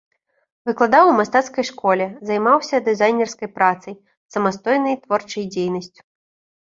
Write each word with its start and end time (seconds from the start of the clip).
Выкладаў 0.69 1.05
у 1.09 1.11
мастацкай 1.17 1.65
школе, 1.71 2.07
займаўся 2.31 2.75
дызайнерскай 2.89 3.49
працай, 3.59 3.93
самастойнай 4.37 4.95
творчай 5.07 5.43
дзейнасцю. 5.59 6.01